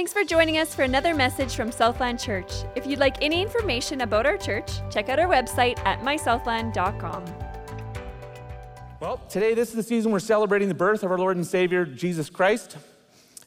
[0.00, 2.50] Thanks for joining us for another message from Southland Church.
[2.74, 7.22] If you'd like any information about our church, check out our website at mysouthland.com.
[8.98, 11.84] Well, today, this is the season we're celebrating the birth of our Lord and Savior,
[11.84, 12.78] Jesus Christ.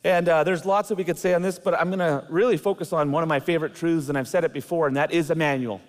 [0.03, 2.57] And uh, there's lots that we could say on this, but I'm going to really
[2.57, 5.31] focus on one of my favorite truths, and I've said it before, and that is
[5.31, 5.81] Emmanuel.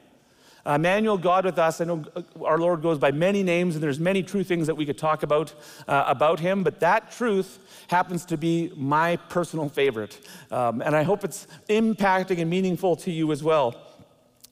[0.66, 1.80] Uh, Emmanuel, God with us.
[1.82, 4.74] I know uh, our Lord goes by many names, and there's many true things that
[4.74, 5.52] we could talk about
[5.86, 7.58] uh, about him, but that truth
[7.88, 10.26] happens to be my personal favorite.
[10.50, 13.74] Um, and I hope it's impacting and meaningful to you as well.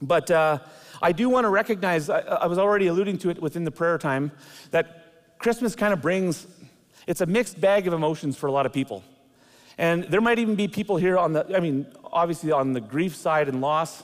[0.03, 0.59] But uh,
[1.01, 3.97] I do want to recognize, I, I was already alluding to it within the prayer
[3.97, 4.33] time,
[4.71, 6.47] that Christmas kind of brings,
[7.07, 9.03] it's a mixed bag of emotions for a lot of people.
[9.79, 13.17] And there might even be people here on the, I mean, obviously on the grief
[13.17, 14.03] side and loss,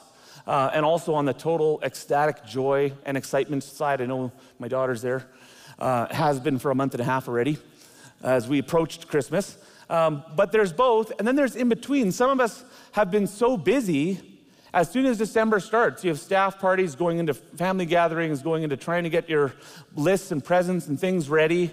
[0.48, 4.00] uh, and also on the total ecstatic joy and excitement side.
[4.00, 5.26] I know my daughter's there,
[5.78, 7.58] uh, has been for a month and a half already
[8.22, 9.58] as we approached Christmas.
[9.90, 12.10] Um, but there's both, and then there's in between.
[12.12, 14.20] Some of us have been so busy
[14.72, 18.76] as soon as December starts, you have staff parties going into family gatherings, going into
[18.76, 19.54] trying to get your
[19.94, 21.70] lists and presents and things ready.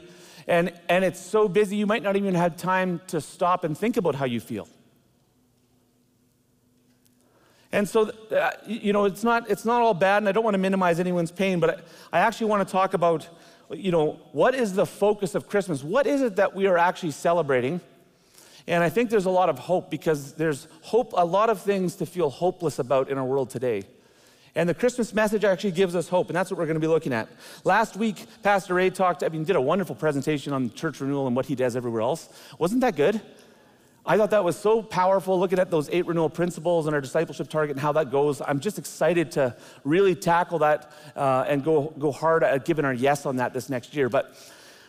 [0.47, 3.97] And, and it's so busy, you might not even have time to stop and think
[3.97, 4.67] about how you feel.
[7.75, 10.53] And so, uh, you know, it's not, it's not all bad, and I don't want
[10.53, 13.27] to minimize anyone's pain, but I, I actually want to talk about,
[13.69, 15.83] you know, what is the focus of Christmas?
[15.83, 17.81] What is it that we are actually celebrating?
[18.65, 21.95] And I think there's a lot of hope because there's hope, a lot of things
[21.95, 23.83] to feel hopeless about in our world today.
[24.55, 26.87] And the Christmas message actually gives us hope, and that's what we're going to be
[26.87, 27.27] looking at.
[27.65, 31.35] Last week, Pastor Ray talked, I mean, did a wonderful presentation on church renewal and
[31.35, 32.29] what he does everywhere else.
[32.57, 33.19] Wasn't that good?
[34.07, 37.49] I thought that was so powerful looking at those eight renewal principles and our discipleship
[37.49, 38.39] target and how that goes.
[38.39, 42.93] I'm just excited to really tackle that uh, and go, go hard at giving our
[42.93, 44.09] yes on that this next year.
[44.09, 44.35] But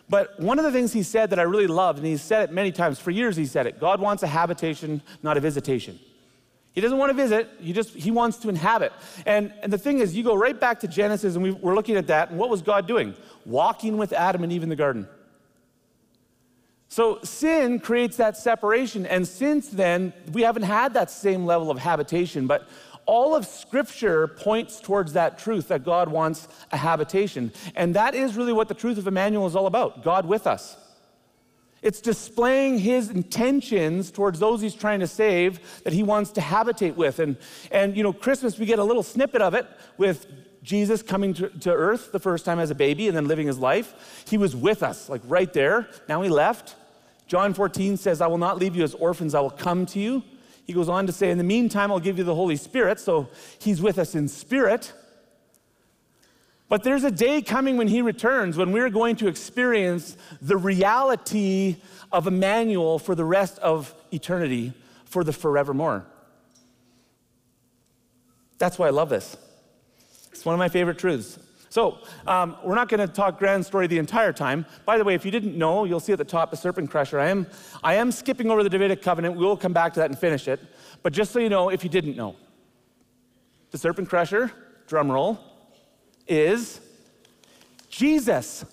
[0.09, 2.53] but one of the things he said that I really loved, and he said it
[2.53, 5.99] many times, for years he said it God wants a habitation, not a visitation.
[6.71, 8.93] He doesn't want to visit, he just he wants to inhabit.
[9.25, 11.95] And, and the thing is, you go right back to Genesis, and we, we're looking
[11.97, 13.15] at that, and what was God doing?
[13.45, 15.07] Walking with Adam and Eve in the garden.
[16.89, 21.77] So sin creates that separation, and since then, we haven't had that same level of
[21.77, 22.67] habitation, but
[23.05, 27.51] all of Scripture points towards that truth that God wants a habitation.
[27.75, 30.77] And that is really what the truth of Emmanuel is all about God with us.
[31.81, 36.97] It's displaying his intentions towards those he's trying to save that he wants to habitate
[36.97, 37.19] with.
[37.19, 37.37] And,
[37.71, 40.25] and you know, Christmas, we get a little snippet of it with
[40.67, 43.57] Jesus coming to, to earth the first time as a baby and then living his
[43.57, 44.25] life.
[44.27, 45.87] He was with us, like right there.
[46.09, 46.75] Now he left.
[47.25, 50.23] John 14 says, I will not leave you as orphans, I will come to you.
[50.65, 52.99] He goes on to say, In the meantime, I'll give you the Holy Spirit.
[52.99, 53.29] So
[53.59, 54.91] he's with us in spirit.
[56.67, 61.77] But there's a day coming when he returns when we're going to experience the reality
[62.11, 64.73] of Emmanuel for the rest of eternity,
[65.05, 66.05] for the forevermore.
[68.57, 69.37] That's why I love this.
[70.37, 71.39] It's one of my favorite truths.
[71.69, 74.67] So, um, we're not going to talk grand story the entire time.
[74.85, 77.19] By the way, if you didn't know, you'll see at the top the serpent crusher.
[77.19, 77.47] I am,
[77.83, 79.35] I am skipping over the Davidic covenant.
[79.35, 80.59] We will come back to that and finish it.
[81.01, 82.35] But just so you know, if you didn't know,
[83.71, 84.51] the serpent crusher,
[84.85, 85.39] drum roll,
[86.27, 86.81] is
[87.89, 88.63] Jesus.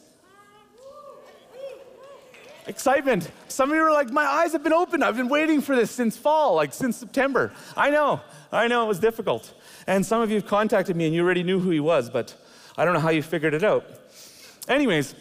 [2.67, 3.31] Excitement.
[3.49, 5.05] Some of you are like, my eyes have been opened.
[5.05, 7.53] I've been waiting for this since fall, like since September.
[7.77, 8.21] I know,
[8.55, 9.53] I know it was difficult.
[9.87, 12.35] And some of you have contacted me and you already knew who he was, but
[12.77, 13.85] I don't know how you figured it out.
[14.69, 15.15] Anyways,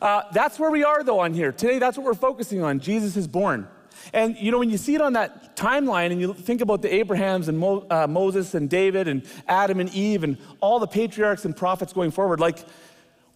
[0.00, 1.52] uh, that's where we are though on here.
[1.52, 2.80] Today, that's what we're focusing on.
[2.80, 3.68] Jesus is born.
[4.12, 6.92] And you know, when you see it on that timeline and you think about the
[6.92, 11.44] Abrahams and Mo, uh, Moses and David and Adam and Eve and all the patriarchs
[11.44, 12.64] and prophets going forward, like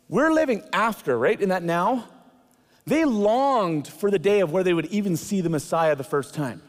[0.08, 1.40] we're living after, right?
[1.40, 2.08] In that now,
[2.86, 6.34] they longed for the day of where they would even see the Messiah the first
[6.34, 6.62] time.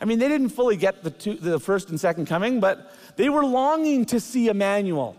[0.00, 3.28] I mean, they didn't fully get the, two, the first and second coming, but they
[3.28, 5.16] were longing to see Emmanuel.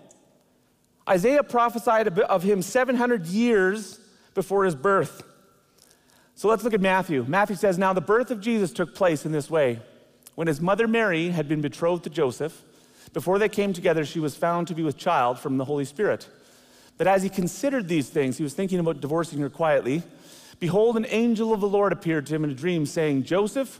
[1.07, 3.99] Isaiah prophesied of him 700 years
[4.33, 5.23] before his birth.
[6.35, 7.23] So let's look at Matthew.
[7.27, 9.79] Matthew says, Now the birth of Jesus took place in this way.
[10.35, 12.61] When his mother Mary had been betrothed to Joseph,
[13.13, 16.27] before they came together, she was found to be with child from the Holy Spirit.
[16.97, 20.03] But as he considered these things, he was thinking about divorcing her quietly.
[20.59, 23.79] Behold, an angel of the Lord appeared to him in a dream, saying, Joseph,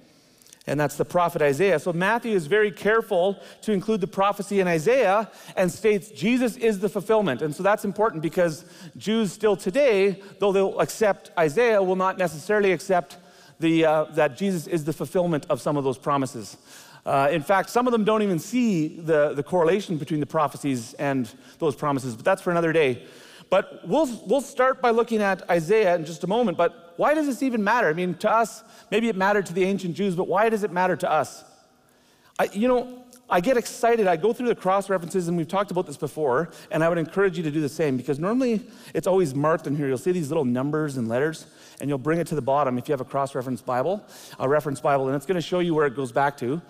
[0.71, 1.79] And that's the prophet Isaiah.
[1.79, 6.79] So Matthew is very careful to include the prophecy in Isaiah and states Jesus is
[6.79, 7.41] the fulfillment.
[7.41, 8.63] And so that's important because
[8.95, 13.17] Jews still today, though they'll accept Isaiah, will not necessarily accept
[13.59, 16.55] the, uh, that Jesus is the fulfillment of some of those promises.
[17.05, 20.93] Uh, in fact, some of them don't even see the, the correlation between the prophecies
[20.93, 21.29] and
[21.59, 23.03] those promises, but that's for another day.
[23.51, 26.57] But we'll, we'll start by looking at Isaiah in just a moment.
[26.57, 27.87] But why does this even matter?
[27.87, 30.71] I mean, to us, maybe it mattered to the ancient Jews, but why does it
[30.71, 31.43] matter to us?
[32.37, 34.05] I, you know, I get excited.
[34.05, 36.99] I go through the cross references, and we've talked about this before, and I would
[36.99, 38.61] encourage you to do the same because normally
[38.93, 39.87] it's always marked in here.
[39.87, 41.47] You'll see these little numbers and letters,
[41.79, 44.05] and you'll bring it to the bottom if you have a cross reference Bible,
[44.37, 46.61] a reference Bible, and it's going to show you where it goes back to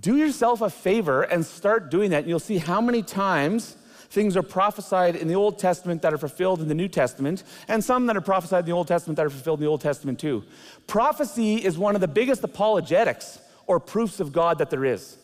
[0.00, 2.20] do yourself a favor and start doing that.
[2.20, 3.76] And you'll see how many times
[4.10, 7.82] things are prophesied in the Old Testament that are fulfilled in the New Testament, and
[7.84, 10.18] some that are prophesied in the Old Testament that are fulfilled in the Old Testament
[10.18, 10.44] too.
[10.86, 15.18] Prophecy is one of the biggest apologetics or proofs of God that there is.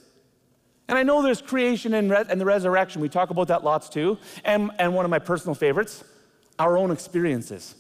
[0.89, 3.01] And I know there's creation and, re- and the resurrection.
[3.01, 4.19] We talk about that lots too.
[4.45, 6.05] And, and one of my personal favorites,
[6.59, 7.75] our own experiences.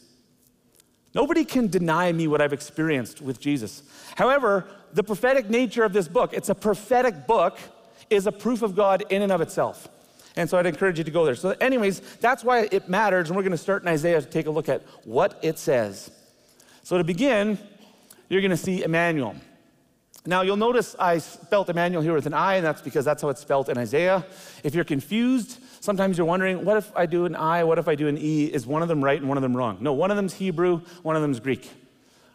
[1.14, 3.82] Nobody can deny me what I've experienced with Jesus.
[4.16, 7.58] However, the prophetic nature of this book, it's a prophetic book,
[8.10, 9.88] is a proof of God in and of itself.
[10.36, 11.36] And so I'd encourage you to go there.
[11.36, 13.28] So, anyways, that's why it matters.
[13.28, 16.10] And we're going to start in Isaiah to take a look at what it says.
[16.82, 17.58] So, to begin,
[18.28, 19.36] you're going to see Emmanuel.
[20.26, 23.28] Now, you'll notice I spelt Emmanuel here with an I, and that's because that's how
[23.28, 24.24] it's spelled in Isaiah.
[24.64, 27.94] If you're confused, sometimes you're wondering, what if I do an I, what if I
[27.94, 28.46] do an E?
[28.46, 29.76] Is one of them right and one of them wrong?
[29.80, 31.70] No, one of them's Hebrew, one of them's Greek.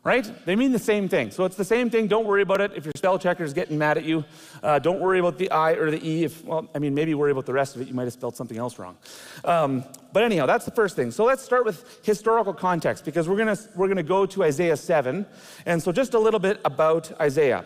[0.02, 0.32] Right?
[0.46, 1.30] They mean the same thing.
[1.30, 2.08] So it's the same thing.
[2.08, 2.72] Don't worry about it.
[2.74, 4.24] If your spell checker is getting mad at you,
[4.64, 6.24] uh, don't worry about the I or the E.
[6.24, 7.90] If, well, I mean, maybe worry about the rest of it.
[7.90, 8.98] You might have spelled something else wrong.
[9.44, 11.12] Um, but anyhow, that's the first thing.
[11.12, 15.26] So let's start with historical context because we're going we're gonna go to Isaiah 7.
[15.66, 17.66] And so just a little bit about Isaiah.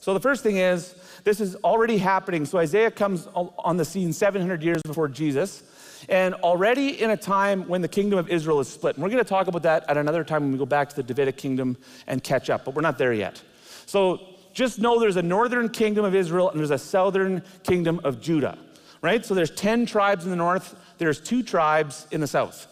[0.00, 0.94] So the first thing is,
[1.24, 2.44] this is already happening.
[2.44, 5.62] So Isaiah comes on the scene 700 years before Jesus
[6.08, 8.96] and already in a time when the kingdom of Israel is split.
[8.96, 10.96] And we're going to talk about that at another time when we go back to
[10.96, 13.42] the Davidic kingdom and catch up, but we're not there yet.
[13.86, 14.20] So
[14.52, 18.58] just know there's a northern kingdom of Israel and there's a southern kingdom of Judah,
[19.02, 19.24] right?
[19.24, 22.66] So there's 10 tribes in the north, there's two tribes in the south.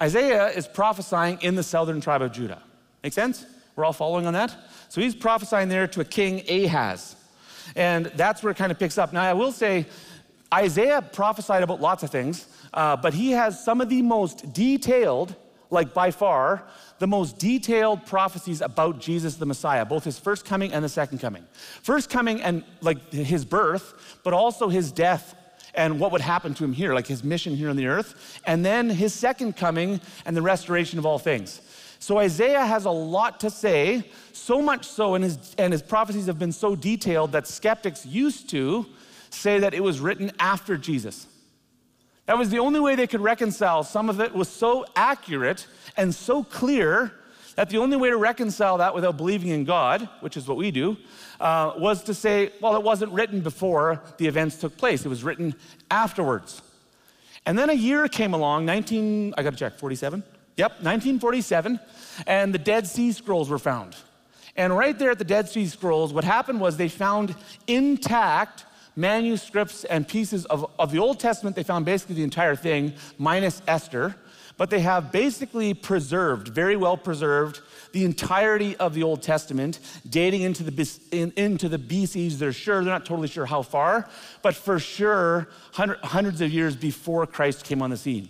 [0.00, 2.62] Isaiah is prophesying in the southern tribe of Judah.
[3.02, 3.46] Make sense?
[3.76, 4.54] We're all following on that?
[4.88, 7.16] So he's prophesying there to a king Ahaz.
[7.76, 9.12] And that's where it kind of picks up.
[9.12, 9.86] Now, I will say,
[10.52, 15.34] Isaiah prophesied about lots of things, uh, but he has some of the most detailed,
[15.70, 16.64] like by far,
[16.98, 21.18] the most detailed prophecies about Jesus the Messiah, both his first coming and the second
[21.18, 21.44] coming.
[21.82, 25.34] First coming and like his birth, but also his death
[25.74, 28.64] and what would happen to him here, like his mission here on the earth, and
[28.64, 31.62] then his second coming and the restoration of all things.
[31.98, 36.26] So Isaiah has a lot to say, so much so, and his, and his prophecies
[36.26, 38.86] have been so detailed that skeptics used to
[39.34, 41.26] say that it was written after Jesus.
[42.26, 43.82] That was the only way they could reconcile.
[43.82, 47.12] Some of it was so accurate and so clear
[47.56, 50.70] that the only way to reconcile that without believing in God, which is what we
[50.70, 50.96] do,
[51.40, 55.24] uh, was to say, well, it wasn't written before the events took place, it was
[55.24, 55.54] written
[55.90, 56.62] afterwards.
[57.44, 60.22] And then a year came along, 19, I gotta check, 47?
[60.56, 61.80] Yep, 1947,
[62.26, 63.96] and the Dead Sea Scrolls were found.
[64.54, 67.34] And right there at the Dead Sea Scrolls, what happened was they found
[67.66, 71.56] intact manuscripts and pieces of, of the Old Testament.
[71.56, 74.16] They found basically the entire thing, minus Esther.
[74.56, 77.60] But they have basically preserved, very well preserved,
[77.92, 82.34] the entirety of the Old Testament, dating into the, in, into the BCs.
[82.34, 84.08] They're sure, they're not totally sure how far,
[84.42, 88.28] but for sure, hundred, hundreds of years before Christ came on the scene.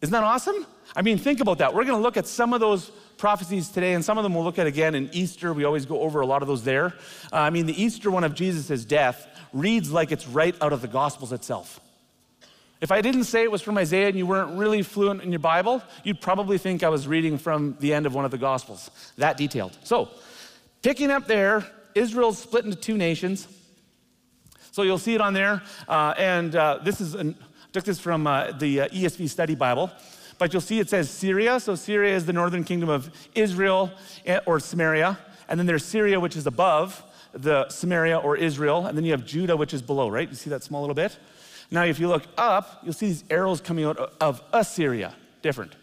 [0.00, 0.66] Isn't that awesome?
[0.96, 1.74] I mean, think about that.
[1.74, 4.44] We're going to look at some of those prophecies today, and some of them we'll
[4.44, 5.52] look at again in Easter.
[5.52, 6.94] We always go over a lot of those there.
[7.32, 10.82] Uh, I mean, the Easter one of Jesus' death reads like it's right out of
[10.82, 11.80] the Gospels itself.
[12.80, 15.38] If I didn't say it was from Isaiah and you weren't really fluent in your
[15.38, 18.90] Bible, you'd probably think I was reading from the end of one of the Gospels.
[19.16, 19.78] That detailed.
[19.84, 20.10] So,
[20.82, 23.48] picking up there, Israel's split into two nations.
[24.72, 25.62] So you'll see it on there.
[25.86, 27.36] Uh, and uh, this is, an,
[27.72, 29.90] took this from uh, the uh, ESV Study Bible.
[30.38, 31.60] But you'll see it says Syria.
[31.60, 33.92] So Syria is the northern kingdom of Israel
[34.26, 35.18] eh, or Samaria.
[35.48, 38.86] And then there's Syria, which is above the Samaria or Israel.
[38.86, 40.28] And then you have Judah, which is below, right?
[40.28, 41.18] You see that small little bit?
[41.70, 45.14] Now, if you look up, you'll see these arrows coming out of Assyria.
[45.42, 45.74] Different.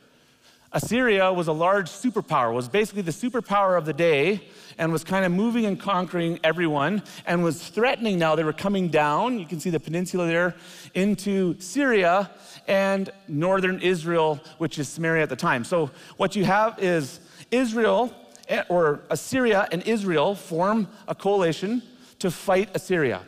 [0.73, 4.47] Assyria was a large superpower, was basically the superpower of the day,
[4.77, 8.35] and was kind of moving and conquering everyone, and was threatening now.
[8.35, 10.55] They were coming down, you can see the peninsula there,
[10.93, 12.31] into Syria
[12.67, 15.65] and northern Israel, which is Samaria at the time.
[15.65, 17.19] So what you have is
[17.51, 18.15] Israel
[18.47, 21.81] eh, or Assyria and Israel form a coalition
[22.19, 23.23] to fight Assyria.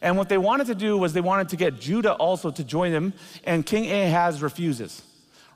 [0.00, 2.92] And what they wanted to do was they wanted to get Judah also to join
[2.92, 3.12] them,
[3.44, 5.02] and King Ahaz refuses.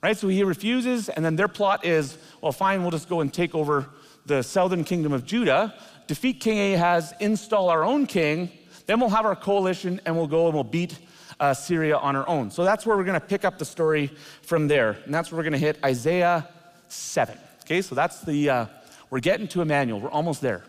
[0.02, 0.16] Right?
[0.16, 3.54] So he refuses, and then their plot is well, fine, we'll just go and take
[3.54, 3.86] over
[4.26, 5.74] the southern kingdom of Judah,
[6.06, 8.50] defeat King Ahaz, install our own king,
[8.86, 10.98] then we'll have our coalition and we'll go and we'll beat
[11.38, 12.50] uh, Syria on our own.
[12.50, 14.10] So that's where we're going to pick up the story
[14.42, 14.98] from there.
[15.04, 16.48] And that's where we're going to hit Isaiah
[16.88, 17.38] 7.
[17.62, 18.66] Okay, so that's the, uh,
[19.10, 20.00] we're getting to Emmanuel.
[20.00, 20.64] We're almost there.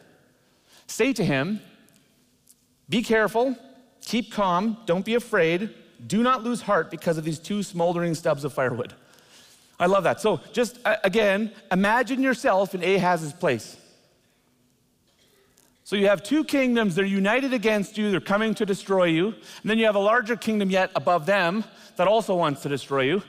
[0.88, 1.62] Say to him,
[2.90, 3.58] Be careful,
[4.02, 5.74] keep calm, don't be afraid,
[6.06, 8.94] do not lose heart because of these two smoldering stubs of firewood.
[9.82, 10.22] I love that.
[10.22, 13.78] So just uh, again, imagine yourself in Ahaz's place.
[15.84, 19.30] So you have two kingdoms, they're united against you, they're coming to destroy you.
[19.30, 21.64] And then you have a larger kingdom yet above them
[21.98, 23.24] that also wants to destroy you.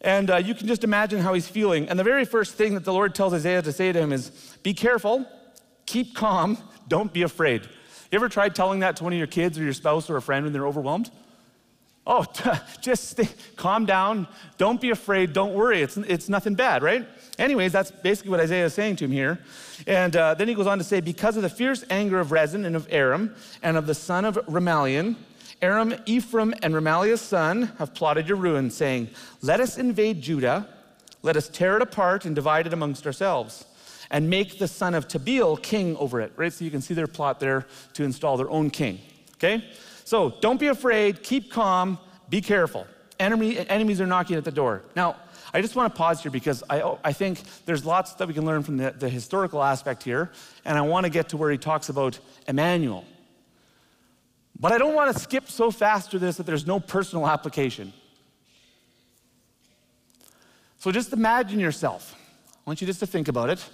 [0.00, 1.90] And uh, you can just imagine how he's feeling.
[1.90, 4.30] And the very first thing that the Lord tells Isaiah to say to him is
[4.62, 5.26] be careful,
[5.84, 6.56] keep calm,
[6.88, 7.62] don't be afraid.
[8.10, 10.22] You ever tried telling that to one of your kids or your spouse or a
[10.22, 11.10] friend when they're overwhelmed?
[12.06, 12.26] Oh,
[12.80, 13.18] just
[13.56, 14.28] calm down.
[14.58, 15.32] Don't be afraid.
[15.32, 15.82] Don't worry.
[15.82, 17.06] It's, it's nothing bad, right?
[17.38, 19.38] Anyways, that's basically what Isaiah is saying to him here.
[19.86, 22.64] And uh, then he goes on to say, Because of the fierce anger of Rezin
[22.64, 25.16] and of Aram and of the son of Remaliah,
[25.62, 29.08] Aram, Ephraim, and Remaliah's son have plotted your ruin, saying,
[29.40, 30.68] Let us invade Judah,
[31.22, 33.64] let us tear it apart and divide it amongst ourselves,
[34.10, 36.32] and make the son of Tabeel king over it.
[36.36, 36.52] Right?
[36.52, 39.00] So you can see their plot there to install their own king.
[39.36, 39.64] Okay?
[40.04, 42.86] So don't be afraid, keep calm, be careful.
[43.18, 44.82] Enemy, enemies are knocking at the door.
[44.94, 45.16] Now,
[45.52, 48.44] I just want to pause here because I, I think there's lots that we can
[48.44, 50.30] learn from the, the historical aspect here,
[50.64, 52.18] and I want to get to where he talks about
[52.48, 53.04] Emmanuel.
[54.58, 57.92] But I don't want to skip so fast through this that there's no personal application.
[60.78, 62.14] So just imagine yourself.
[62.66, 63.64] I want you just to think about it.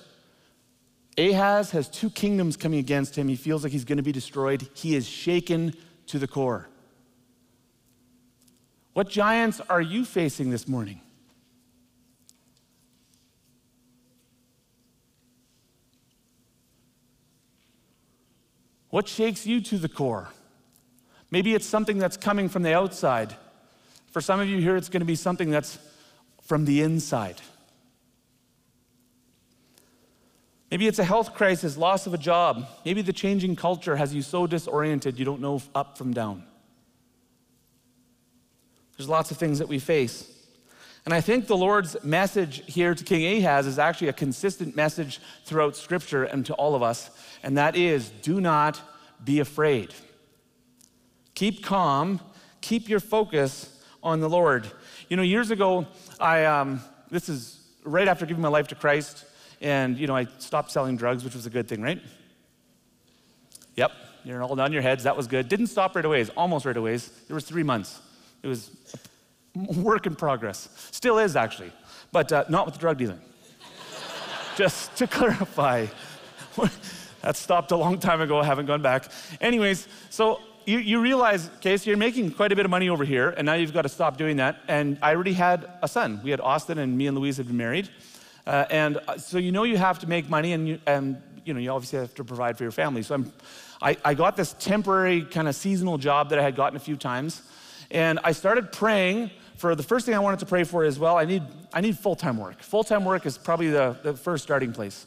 [1.18, 3.26] Ahaz has two kingdoms coming against him.
[3.28, 4.68] He feels like he's going to be destroyed.
[4.74, 5.74] He is shaken
[6.10, 6.68] to the core.
[8.94, 11.00] What giants are you facing this morning?
[18.88, 20.30] What shakes you to the core?
[21.30, 23.36] Maybe it's something that's coming from the outside.
[24.10, 25.78] For some of you here, it's going to be something that's
[26.42, 27.40] from the inside.
[30.70, 32.66] Maybe it's a health crisis, loss of a job.
[32.84, 36.44] Maybe the changing culture has you so disoriented you don't know up from down.
[38.96, 40.30] There's lots of things that we face.
[41.04, 45.18] And I think the Lord's message here to King Ahaz is actually a consistent message
[45.44, 47.10] throughout Scripture and to all of us,
[47.42, 48.80] and that is do not
[49.24, 49.94] be afraid.
[51.34, 52.20] Keep calm,
[52.60, 54.70] keep your focus on the Lord.
[55.08, 55.86] You know, years ago,
[56.20, 59.24] I, um, this is right after giving my life to Christ,
[59.60, 62.00] and, you know, I stopped selling drugs, which was a good thing, right?
[63.76, 63.92] Yep,
[64.24, 65.04] you're all down your heads.
[65.04, 65.48] That was good.
[65.48, 66.96] Didn't stop right away, almost right away.
[66.96, 68.00] There was three months.
[68.42, 68.70] It was
[69.54, 70.68] work in progress.
[70.90, 71.72] Still is, actually,
[72.12, 73.20] but uh, not with the drug dealing.
[74.56, 75.86] Just to clarify,
[77.22, 78.38] that stopped a long time ago.
[78.38, 79.10] I haven't gone back.
[79.40, 83.04] Anyways, so you, you realize, okay, so you're making quite a bit of money over
[83.04, 84.58] here, and now you've got to stop doing that.
[84.68, 86.20] And I already had a son.
[86.22, 87.88] We had Austin, and me and Louise had been married.
[88.50, 91.54] Uh, and uh, so you know you have to make money, and you, and, you
[91.54, 93.00] know, you obviously have to provide for your family.
[93.00, 93.32] So I'm,
[93.80, 96.96] I, I got this temporary kind of seasonal job that I had gotten a few
[96.96, 97.42] times.
[97.92, 101.16] And I started praying for the first thing I wanted to pray for is well,
[101.16, 102.60] I need, I need full time work.
[102.60, 105.06] Full time work is probably the, the first starting place.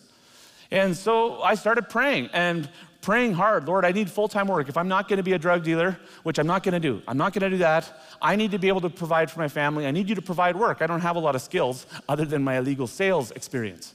[0.72, 2.70] And so I started praying and
[3.04, 4.68] praying hard Lord, I need full time work.
[4.70, 7.02] If I'm not going to be a drug dealer, which I'm not going to do,
[7.08, 8.02] I'm not going to do that.
[8.22, 9.86] I need to be able to provide for my family.
[9.86, 10.82] I need you to provide work.
[10.82, 13.94] I don't have a lot of skills other than my illegal sales experience.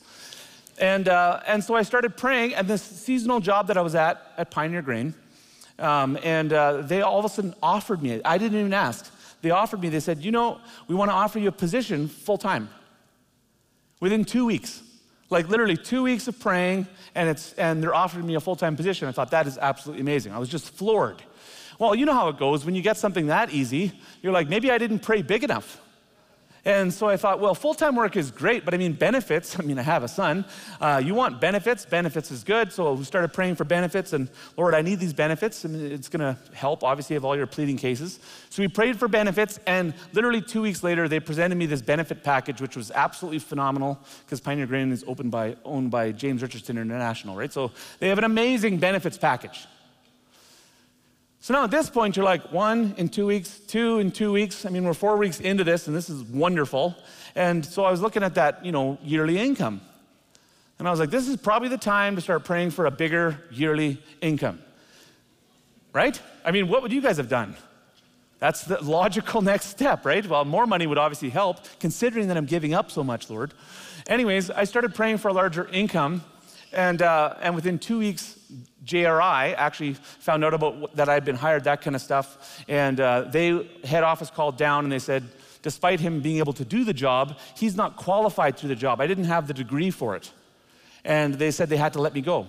[0.78, 4.22] And, uh, and so I started praying, and this seasonal job that I was at
[4.36, 5.12] at Pioneer Grain,
[5.80, 9.12] um, and uh, they all of a sudden offered me, I didn't even ask.
[9.42, 12.38] They offered me, they said, You know, we want to offer you a position full
[12.38, 12.68] time
[14.00, 14.82] within two weeks.
[15.30, 18.76] Like literally two weeks of praying, and, it's, and they're offering me a full time
[18.76, 19.08] position.
[19.08, 20.32] I thought that is absolutely amazing.
[20.32, 21.22] I was just floored.
[21.78, 23.92] Well, you know how it goes when you get something that easy,
[24.22, 25.80] you're like, maybe I didn't pray big enough.
[26.64, 29.58] And so I thought, well, full time work is great, but I mean, benefits.
[29.60, 30.44] I mean, I have a son.
[30.80, 32.72] Uh, you want benefits, benefits is good.
[32.72, 36.20] So we started praying for benefits, and Lord, I need these benefits, and it's going
[36.20, 38.20] to help, obviously, of all your pleading cases.
[38.50, 42.22] So we prayed for benefits, and literally two weeks later, they presented me this benefit
[42.22, 46.78] package, which was absolutely phenomenal because Pioneer Grain is opened by, owned by James Richardson
[46.78, 47.52] International, right?
[47.52, 49.66] So they have an amazing benefits package.
[51.40, 54.66] So now at this point, you're like, one in two weeks, two in two weeks.
[54.66, 56.96] I mean, we're four weeks into this, and this is wonderful.
[57.34, 59.80] And so I was looking at that, you know, yearly income.
[60.78, 63.38] And I was like, this is probably the time to start praying for a bigger
[63.50, 64.60] yearly income.
[65.92, 66.20] Right?
[66.44, 67.56] I mean, what would you guys have done?
[68.38, 70.26] That's the logical next step, right?
[70.26, 73.54] Well, more money would obviously help, considering that I'm giving up so much, Lord.
[74.06, 76.24] Anyways, I started praying for a larger income,
[76.72, 78.37] and, uh, and within two weeks,
[78.84, 83.22] JRI actually found out about that I'd been hired, that kind of stuff, and uh,
[83.22, 85.24] they head office called down and they said,
[85.62, 89.00] despite him being able to do the job, he's not qualified to the job.
[89.00, 90.30] I didn't have the degree for it,
[91.04, 92.48] and they said they had to let me go.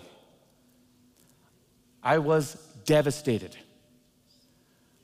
[2.02, 3.58] I was devastated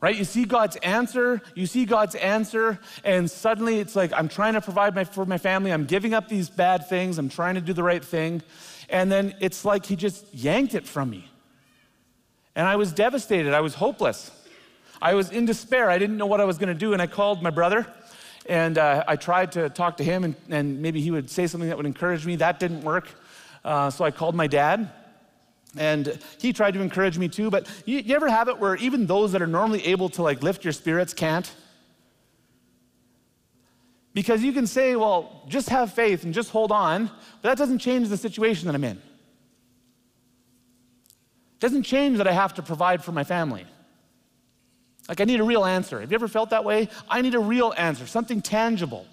[0.05, 0.17] right?
[0.17, 4.61] You see God's answer, you see God's answer, and suddenly it's like, I'm trying to
[4.61, 7.73] provide my, for my family, I'm giving up these bad things, I'm trying to do
[7.73, 8.43] the right thing,
[8.89, 11.29] and then it's like He just yanked it from me.
[12.55, 14.31] And I was devastated, I was hopeless.
[15.01, 17.43] I was in despair, I didn't know what I was gonna do, and I called
[17.43, 17.85] my brother.
[18.47, 21.67] And uh, I tried to talk to him, and, and, maybe he would say something
[21.67, 22.35] that would encourage me.
[22.35, 23.09] That didn't work.
[23.63, 24.91] Uh, so I called my dad.
[25.77, 29.07] And he tried to encourage me too, but you, you, ever have it where even
[29.07, 31.51] those that are normally able to like lift your spirits can't?
[34.15, 37.79] Because you can say, well, just have faith and just hold on, but that doesn't
[37.79, 38.95] change the situation that I'm in.
[38.95, 39.01] It
[41.60, 43.65] doesn't change that I have to provide for my family.
[45.10, 46.00] Like, I need a real answer.
[46.00, 46.88] Have you ever felt that way?
[47.10, 49.05] I need a real answer, something tangible.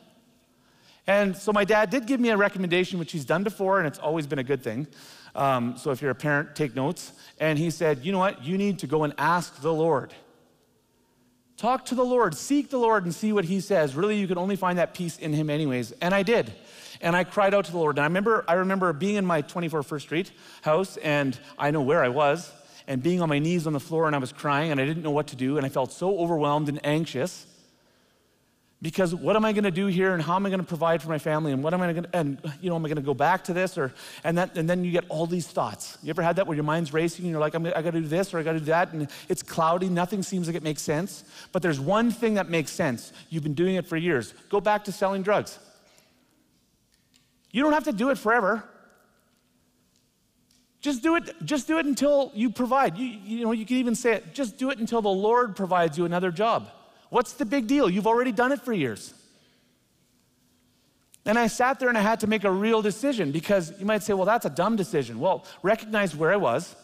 [1.08, 3.98] And so my dad did give me a recommendation, which he's done before, and it's
[3.98, 4.86] always been a good thing.
[5.34, 7.12] Um, so if you're a parent, take notes.
[7.40, 8.44] And he said, You know what?
[8.44, 10.14] You need to go and ask the Lord.
[11.62, 13.94] Talk to the Lord, seek the Lord, and see what he says.
[13.94, 15.92] Really, you can only find that peace in him, anyways.
[16.00, 16.52] And I did.
[17.00, 17.98] And I cried out to the Lord.
[17.98, 21.80] And I remember, I remember being in my 24 First Street house, and I know
[21.80, 22.50] where I was,
[22.88, 25.04] and being on my knees on the floor, and I was crying, and I didn't
[25.04, 27.46] know what to do, and I felt so overwhelmed and anxious
[28.82, 31.00] because what am I going to do here and how am I going to provide
[31.00, 32.96] for my family and what am I going to and you know am I going
[32.96, 35.96] to go back to this or and that and then you get all these thoughts.
[36.02, 38.00] You ever had that where your mind's racing and you're like I'm, I got to
[38.00, 40.64] do this or I got to do that and it's cloudy, nothing seems like it
[40.64, 41.24] makes sense.
[41.52, 43.12] But there's one thing that makes sense.
[43.30, 44.34] You've been doing it for years.
[44.48, 45.60] Go back to selling drugs.
[47.52, 48.64] You don't have to do it forever.
[50.80, 52.98] Just do it, just do it until you provide.
[52.98, 55.96] You, you know, you can even say it, just do it until the Lord provides
[55.96, 56.68] you another job.
[57.12, 57.90] What's the big deal?
[57.90, 59.12] You've already done it for years.
[61.26, 64.02] And I sat there and I had to make a real decision because you might
[64.02, 65.20] say, well, that's a dumb decision.
[65.20, 66.74] Well, recognize where I was.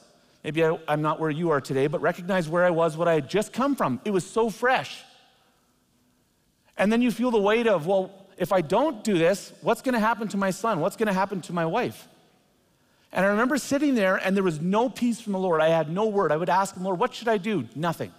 [0.45, 3.15] Maybe I, am not where you are today, but recognize where I was, what I
[3.15, 4.03] had just come from.
[4.05, 5.03] It was so fresh.
[6.77, 9.95] And then you feel the weight of, well, if I don't do this, what's going
[9.95, 10.81] to happen to my son?
[10.81, 12.07] What's going to happen to my wife?
[13.13, 15.63] And I remember sitting there and there was no peace from the Lord.
[15.63, 16.33] I had no word.
[16.33, 17.67] I would ask him, Lord, what should I do?
[17.75, 18.13] Nothing.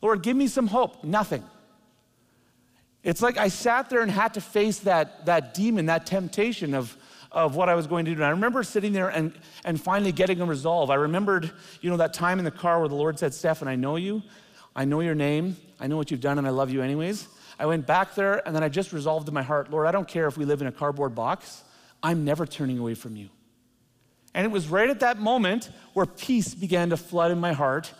[0.00, 1.04] Lord, give me some hope.
[1.04, 1.44] Nothing.
[3.02, 6.96] It's like I sat there and had to face that, that demon, that temptation of,
[7.30, 8.16] of what I was going to do.
[8.16, 9.32] And I remember sitting there and,
[9.64, 10.90] and finally getting a resolve.
[10.90, 13.76] I remembered, you know, that time in the car where the Lord said, Stefan, I
[13.76, 14.22] know you.
[14.74, 15.56] I know your name.
[15.80, 17.28] I know what you've done, and I love you anyways.
[17.58, 20.06] I went back there, and then I just resolved in my heart, Lord, I don't
[20.06, 21.64] care if we live in a cardboard box.
[22.02, 23.28] I'm never turning away from you.
[24.34, 27.92] And it was right at that moment where peace began to flood in my heart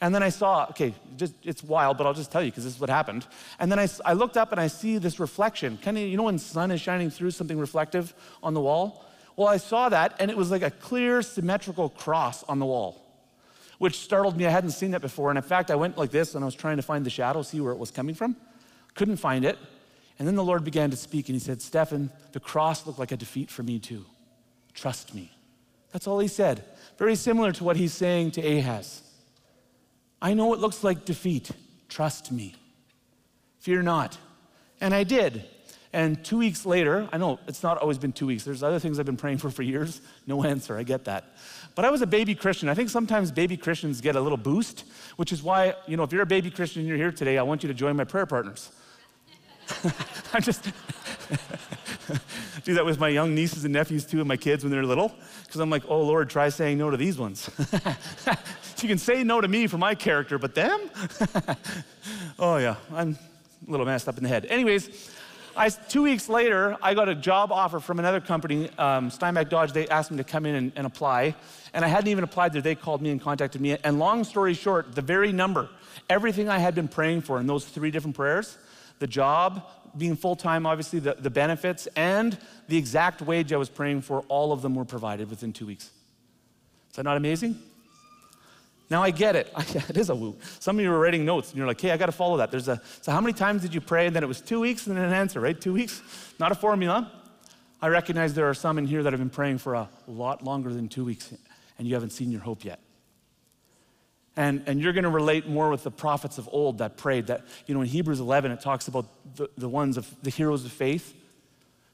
[0.00, 2.74] and then I saw, okay, just, it's wild, but I'll just tell you because this
[2.74, 3.26] is what happened.
[3.58, 5.76] And then I, I looked up and I see this reflection.
[5.82, 9.04] Kind of, you know, when sun is shining through something reflective on the wall?
[9.34, 13.04] Well, I saw that and it was like a clear, symmetrical cross on the wall,
[13.78, 14.46] which startled me.
[14.46, 15.30] I hadn't seen that before.
[15.30, 17.42] And in fact, I went like this and I was trying to find the shadow,
[17.42, 18.36] see where it was coming from.
[18.94, 19.58] Couldn't find it.
[20.20, 23.12] And then the Lord began to speak and he said, Stefan, the cross looked like
[23.12, 24.04] a defeat for me too.
[24.74, 25.32] Trust me.
[25.92, 26.64] That's all he said.
[26.98, 29.02] Very similar to what he's saying to Ahaz.
[30.20, 31.50] I know it looks like defeat.
[31.88, 32.54] Trust me.
[33.60, 34.18] Fear not.
[34.80, 35.44] And I did.
[35.92, 38.44] And two weeks later, I know it's not always been two weeks.
[38.44, 40.00] There's other things I've been praying for for years.
[40.26, 40.76] No answer.
[40.76, 41.36] I get that.
[41.74, 42.68] But I was a baby Christian.
[42.68, 44.84] I think sometimes baby Christians get a little boost,
[45.16, 47.42] which is why, you know, if you're a baby Christian and you're here today, I
[47.42, 48.70] want you to join my prayer partners.
[50.34, 50.64] I'm just
[52.64, 55.12] do that with my young nieces and nephews too, and my kids when they're little,
[55.44, 57.50] because I'm like, oh Lord, try saying no to these ones.
[58.82, 60.90] you can say no to me for my character, but them?
[62.38, 63.18] oh, yeah, I'm
[63.66, 64.46] a little messed up in the head.
[64.46, 65.10] Anyways,
[65.56, 69.72] I, two weeks later, I got a job offer from another company, um, Steinbach Dodge.
[69.72, 71.34] They asked me to come in and, and, apply.
[71.74, 72.62] And I hadn't even applied there.
[72.62, 73.76] They called me and contacted me.
[73.82, 75.68] And long story short, the very number,
[76.08, 78.56] everything I had been praying for in those three different prayers
[79.00, 79.64] the job,
[79.96, 82.36] being full time, obviously, the, the benefits, and
[82.68, 85.90] the exact wage I was praying for, all of them were provided within two weeks.
[86.90, 87.60] Is that not amazing?
[88.90, 89.52] Now I get it.
[89.88, 90.36] it is a woo.
[90.60, 92.50] Some of you were writing notes and you're like, hey, I got to follow that.
[92.50, 94.06] There's a, so how many times did you pray?
[94.06, 95.58] And then it was two weeks and then an answer, right?
[95.58, 96.02] Two weeks?
[96.38, 97.12] Not a formula.
[97.80, 100.72] I recognize there are some in here that have been praying for a lot longer
[100.72, 101.32] than two weeks
[101.78, 102.80] and you haven't seen your hope yet.
[104.36, 107.26] And, and you're going to relate more with the prophets of old that prayed.
[107.26, 110.64] That, you know, in Hebrews 11, it talks about the, the ones of the heroes
[110.64, 111.14] of faith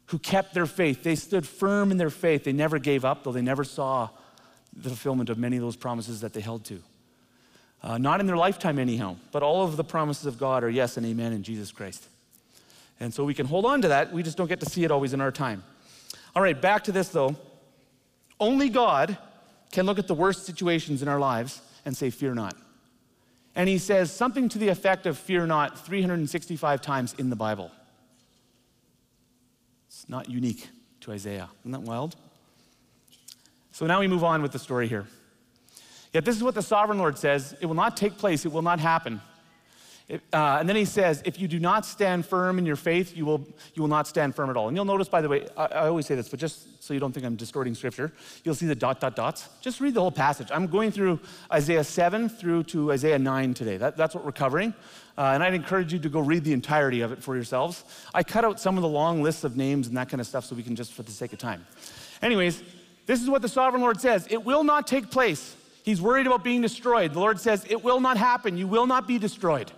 [0.06, 1.02] who kept their faith.
[1.02, 2.44] They stood firm in their faith.
[2.44, 4.10] They never gave up, though they never saw
[4.76, 6.80] the fulfillment of many of those promises that they held to.
[7.82, 10.96] Uh, not in their lifetime, anyhow, but all of the promises of God are yes
[10.96, 12.08] and amen in Jesus Christ.
[13.00, 14.12] And so we can hold on to that.
[14.12, 15.62] We just don't get to see it always in our time.
[16.34, 17.36] All right, back to this though.
[18.40, 19.18] Only God
[19.70, 22.56] can look at the worst situations in our lives and say, Fear not.
[23.56, 27.70] And he says something to the effect of fear not 365 times in the Bible.
[29.86, 30.68] It's not unique
[31.02, 31.48] to Isaiah.
[31.60, 32.16] Isn't that wild?
[33.74, 35.04] So now we move on with the story here.
[36.12, 38.62] Yet this is what the sovereign Lord says it will not take place, it will
[38.62, 39.20] not happen.
[40.08, 43.16] It, uh, and then he says, if you do not stand firm in your faith,
[43.16, 44.68] you will, you will not stand firm at all.
[44.68, 47.00] And you'll notice, by the way, I, I, always say this, but just so you
[47.00, 48.12] don't think I'm distorting scripture,
[48.44, 49.48] you'll see the dot, dot, dots.
[49.60, 50.50] Just read the whole passage.
[50.52, 51.18] I'm going through
[51.52, 53.76] Isaiah 7 through to Isaiah 9 today.
[53.76, 54.72] That, that's what we're covering.
[55.18, 57.82] Uh, and I'd encourage you to go read the entirety of it for yourselves.
[58.14, 60.44] I cut out some of the long lists of names and that kind of stuff
[60.44, 61.66] so we can just, for the sake of time.
[62.22, 62.62] Anyways,
[63.06, 65.56] this is what the sovereign Lord says it will not take place.
[65.82, 67.12] He's worried about being destroyed.
[67.12, 68.56] The Lord says, It will not happen.
[68.56, 69.70] You will not be destroyed.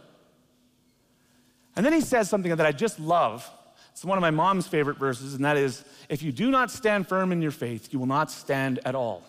[1.74, 3.50] And then he says something that I just love.
[3.90, 7.08] It's one of my mom's favorite verses, and that is if you do not stand
[7.08, 9.24] firm in your faith, you will not stand at all.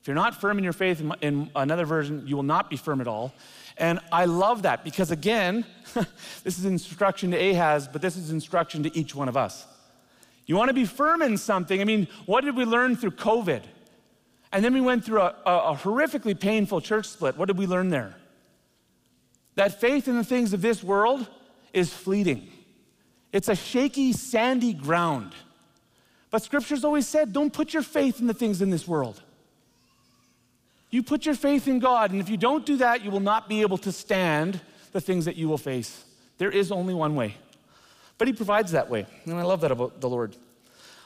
[0.00, 3.00] If you're not firm in your faith, in another version, you will not be firm
[3.00, 3.32] at all.
[3.76, 5.64] And I love that because, again,
[6.42, 9.66] this is instruction to Ahaz, but this is instruction to each one of us.
[10.48, 11.80] You want to be firm in something.
[11.80, 13.62] I mean, what did we learn through COVID?
[14.50, 17.36] And then we went through a, a, a horrifically painful church split.
[17.36, 18.16] What did we learn there?
[19.56, 21.28] That faith in the things of this world
[21.74, 22.48] is fleeting.
[23.30, 25.34] It's a shaky, sandy ground.
[26.30, 29.22] But scripture's always said don't put your faith in the things in this world.
[30.90, 33.50] You put your faith in God, and if you don't do that, you will not
[33.50, 36.04] be able to stand the things that you will face.
[36.38, 37.36] There is only one way.
[38.18, 40.36] But He provides that way, and I love that about the Lord.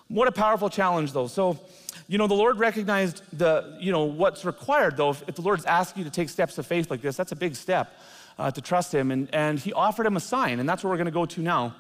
[0.09, 1.27] What a powerful challenge, though.
[1.27, 1.59] So,
[2.07, 5.11] you know, the Lord recognized the, you know, what's required, though.
[5.11, 7.57] If, the Lord's asking you to take steps of faith like this, that's a big
[7.57, 7.99] step
[8.39, 9.11] uh, to trust him.
[9.11, 11.41] And, and he offered him a sign, and that's where we're going to go to
[11.41, 11.75] now.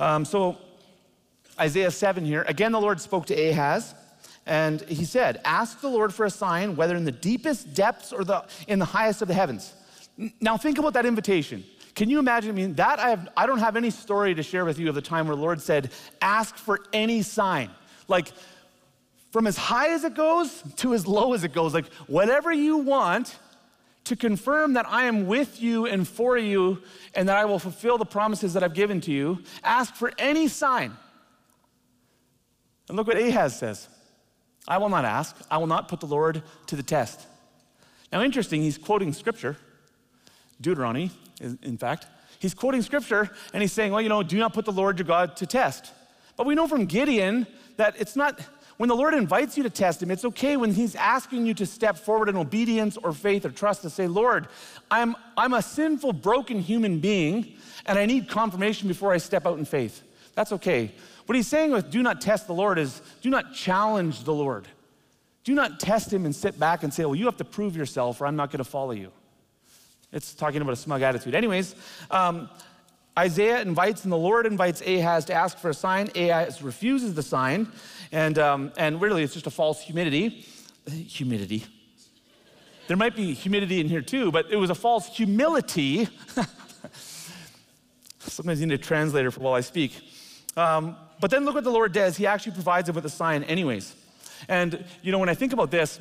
[0.00, 0.58] Um, so,
[1.60, 2.44] Isaiah 7 here.
[2.48, 3.94] Again, the Lord spoke to Ahaz,
[4.46, 8.24] and he said, Ask the Lord for a sign, whether in the deepest depths or
[8.24, 9.72] the, in the highest of the heavens.
[10.40, 11.64] Now, think about that invitation.
[11.94, 12.50] Can you imagine?
[12.50, 14.94] I mean, that I, have, I don't have any story to share with you of
[14.94, 17.70] the time where the Lord said, Ask for any sign.
[18.08, 18.32] Like,
[19.30, 22.78] from as high as it goes to as low as it goes, like, whatever you
[22.78, 23.38] want,
[24.04, 26.82] to confirm that I am with you and for you
[27.14, 30.48] and that I will fulfill the promises that I've given to you, ask for any
[30.48, 30.96] sign.
[32.88, 33.88] And look what Ahaz says
[34.66, 37.26] I will not ask, I will not put the Lord to the test.
[38.12, 39.56] Now, interesting, he's quoting scripture,
[40.60, 41.10] Deuteronomy,
[41.62, 42.06] in fact.
[42.38, 45.06] He's quoting scripture and he's saying, well, you know, do not put the Lord your
[45.06, 45.92] God to test.
[46.36, 48.40] But we know from Gideon that it's not
[48.82, 51.66] when the Lord invites you to test Him, it's okay when He's asking you to
[51.66, 54.48] step forward in obedience or faith or trust to say, Lord,
[54.90, 57.52] I'm, I'm a sinful, broken human being,
[57.86, 60.02] and I need confirmation before I step out in faith.
[60.34, 60.90] That's okay.
[61.26, 64.66] What He's saying with do not test the Lord is do not challenge the Lord.
[65.44, 68.20] Do not test Him and sit back and say, well, you have to prove yourself
[68.20, 69.12] or I'm not going to follow you.
[70.12, 71.34] It's talking about a smug attitude.
[71.34, 71.74] Anyways,
[72.10, 72.50] um,
[73.18, 76.10] Isaiah invites, and the Lord invites Ahaz to ask for a sign.
[76.14, 77.68] Ahaz refuses the sign.
[78.10, 80.46] And, um, and really, it's just a false humidity.
[80.88, 81.64] Humidity.
[82.88, 86.08] There might be humidity in here too, but it was a false humility.
[88.18, 89.98] Sometimes you need a translator for while I speak.
[90.56, 92.16] Um, but then look what the Lord does.
[92.16, 93.94] He actually provides him with a sign, anyways.
[94.48, 96.00] And, you know, when I think about this,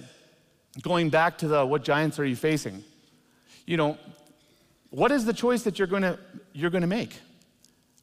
[0.82, 2.84] going back to the what giants are you facing?
[3.66, 3.98] You know,
[4.90, 6.20] what is the choice that you're going to
[6.54, 7.20] you're going to make?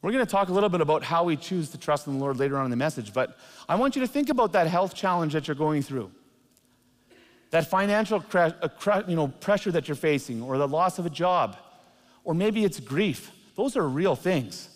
[0.01, 2.19] We're going to talk a little bit about how we choose to trust in the
[2.19, 4.95] Lord later on in the message, but I want you to think about that health
[4.95, 6.09] challenge that you're going through.
[7.51, 8.51] That financial uh,
[9.07, 11.57] you know, pressure that you're facing, or the loss of a job,
[12.23, 13.31] or maybe it's grief.
[13.55, 14.69] Those are real things.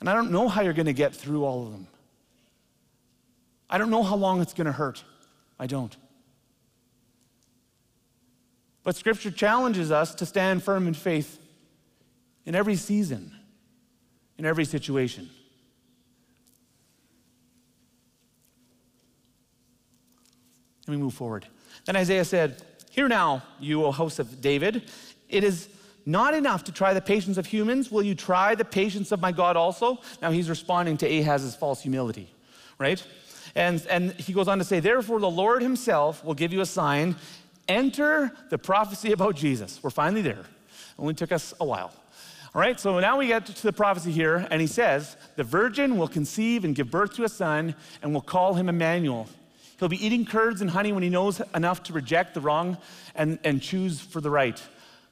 [0.00, 1.86] And I don't know how you're going to get through all of them.
[3.68, 5.04] I don't know how long it's going to hurt.
[5.60, 5.94] I don't.
[8.82, 11.38] But Scripture challenges us to stand firm in faith
[12.46, 13.30] in every season,
[14.38, 15.28] in every situation.
[20.88, 21.46] Let me move forward.
[21.84, 24.90] Then Isaiah said, Hear now, you, O house of David,
[25.28, 25.68] it is
[26.06, 29.30] Not enough to try the patience of humans, will you try the patience of my
[29.30, 29.98] God also?
[30.22, 32.32] Now he's responding to Ahaz's false humility,
[32.78, 33.06] right?
[33.54, 36.66] And, and he goes on to say, Therefore, the Lord himself will give you a
[36.66, 37.16] sign.
[37.68, 39.80] Enter the prophecy about Jesus.
[39.82, 40.44] We're finally there.
[40.98, 41.92] Only took us a while.
[42.52, 45.96] All right, so now we get to the prophecy here, and he says, The virgin
[45.96, 49.28] will conceive and give birth to a son, and will call him Emmanuel.
[49.78, 52.76] He'll be eating curds and honey when he knows enough to reject the wrong
[53.14, 54.60] and, and choose for the right.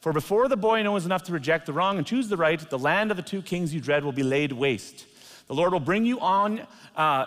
[0.00, 2.78] For before the boy knows enough to reject the wrong and choose the right, the
[2.78, 5.06] land of the two kings you dread will be laid waste.
[5.46, 7.24] The Lord will bring you on, uh,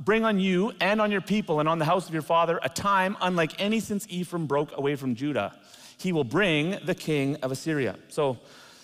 [0.00, 2.68] bring on you and on your people and on the house of your father a
[2.68, 5.54] time unlike any since Ephraim broke away from Judah.
[5.98, 7.96] He will bring the king of Assyria.
[8.08, 8.38] So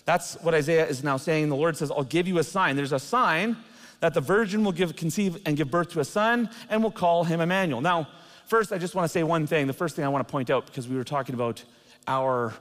[0.04, 1.48] that's what Isaiah is now saying.
[1.48, 2.76] The Lord says, I'll give you a sign.
[2.76, 3.56] There's a sign
[4.00, 7.24] that the virgin will give, conceive and give birth to a son and will call
[7.24, 7.80] him Emmanuel.
[7.80, 8.08] Now,
[8.46, 9.66] first, I just want to say one thing.
[9.66, 11.64] The first thing I want to point out, because we were talking about
[12.06, 12.52] our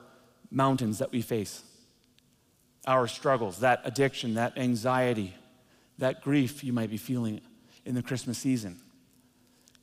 [0.52, 1.64] mountains that we face,
[2.86, 5.34] our struggles, that addiction, that anxiety,
[5.98, 7.42] that grief you might be feeling
[7.86, 8.80] in the Christmas season.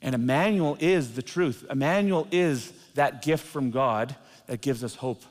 [0.03, 1.65] And Emmanuel is the truth.
[1.71, 5.23] Emmanuel is that gift from God that gives us hope.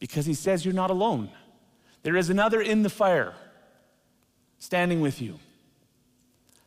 [0.00, 1.30] Because he says you're not alone.
[2.02, 3.34] There is another in the fire
[4.58, 5.38] standing with you.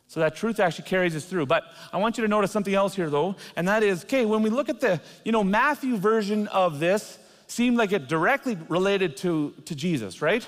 [0.08, 1.46] So that truth actually carries us through.
[1.46, 4.42] But I want you to notice something else here though, and that is, okay, when
[4.42, 9.16] we look at the, you know, Matthew version of this seemed like it directly related
[9.18, 10.46] to, to Jesus, right?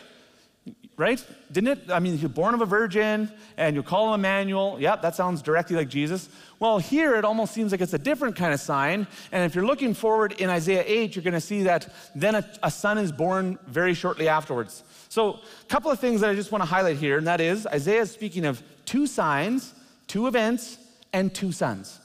[0.99, 1.25] Right?
[1.53, 1.91] Didn't it?
[1.91, 4.77] I mean, if you're born of a virgin and you call him Emmanuel.
[4.81, 6.29] Yep, that sounds directly like Jesus.
[6.59, 9.07] Well, here it almost seems like it's a different kind of sign.
[9.31, 12.45] And if you're looking forward in Isaiah 8, you're going to see that then a,
[12.65, 14.83] a, son is born very shortly afterwards.
[15.09, 17.67] So, a couple of things that I just want to highlight here, and that is
[17.69, 19.73] Isaiah is speaking of two signs,
[20.09, 20.79] two events,
[21.13, 22.01] and two sons.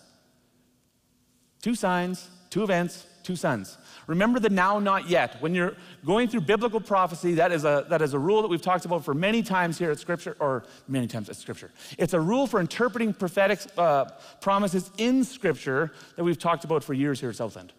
[1.64, 3.78] Two signs, two events, two sons.
[4.08, 5.42] Remember the now, not yet.
[5.42, 8.62] When you're going through biblical prophecy, that is a, that is a rule that we've
[8.62, 11.72] talked about for many times here at Scripture, or many times at Scripture.
[11.98, 14.06] It's a rule for interpreting prophetic uh,
[14.42, 17.72] promises in Scripture that we've talked about for years here at Southland.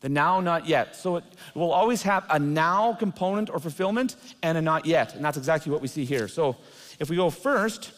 [0.00, 0.94] The now, not yet.
[0.94, 5.14] So it will always have a now component or fulfillment and a not yet.
[5.14, 6.28] And that's exactly what we see here.
[6.28, 6.56] So
[7.00, 7.92] if we go first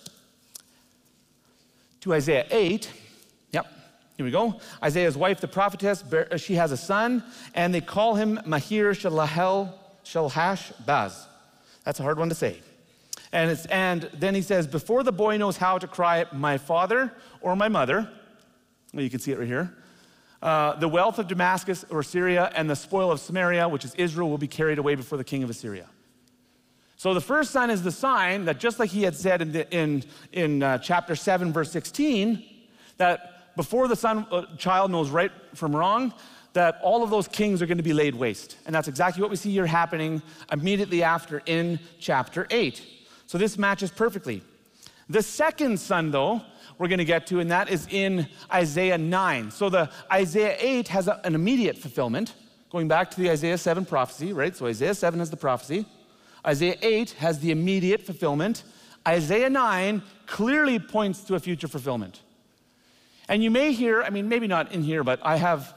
[2.01, 2.91] to Isaiah 8,
[4.21, 4.61] here we go.
[4.83, 6.05] Isaiah's wife, the prophetess,
[6.37, 9.73] she has a son, and they call him Mahir Shalahel
[10.05, 11.27] Shalhash Baz.
[11.85, 12.59] That's a hard one to say.
[13.33, 17.57] And, and then he says, Before the boy knows how to cry, my father or
[17.57, 18.11] my mother,
[18.93, 19.75] well, you can see it right here,
[20.43, 24.29] uh, the wealth of Damascus or Syria and the spoil of Samaria, which is Israel,
[24.29, 25.87] will be carried away before the king of Assyria.
[26.99, 29.75] So the first sign is the sign that just like he had said in, the,
[29.75, 32.45] in, in uh, chapter 7, verse 16,
[32.99, 36.15] that before the son uh, child knows right from wrong,
[36.53, 38.57] that all of those kings are going to be laid waste.
[38.67, 42.83] And that's exactly what we see here happening immediately after in chapter 8.
[43.27, 44.43] So this matches perfectly.
[45.09, 46.43] The second son, though,
[46.79, 49.51] we're going to get to, and that is in Isaiah 9.
[49.51, 52.35] So the Isaiah 8 has a, an immediate fulfillment,
[52.71, 54.57] going back to the Isaiah 7 prophecy, right?
[54.57, 55.87] So Isaiah 7 has the prophecy.
[56.47, 58.65] Isaiah 8 has the immediate fulfillment.
[59.07, 62.21] Isaiah 9 clearly points to a future fulfillment.
[63.31, 65.73] And you may hear, I mean, maybe not in here, but I have,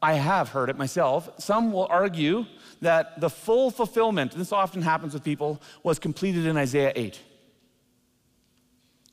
[0.00, 1.28] I have heard it myself.
[1.38, 2.46] Some will argue
[2.80, 7.20] that the full fulfillment, this often happens with people, was completed in Isaiah 8.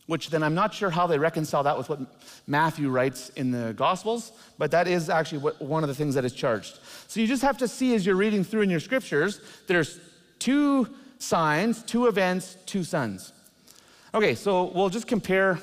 [0.05, 1.99] Which then I'm not sure how they reconcile that with what
[2.45, 6.23] Matthew writes in the Gospels, but that is actually what, one of the things that
[6.23, 6.77] is charged.
[7.07, 9.99] So you just have to see as you're reading through in your scriptures, there's
[10.37, 13.33] two signs, two events, two sons.
[14.13, 15.59] Okay, so we'll just compare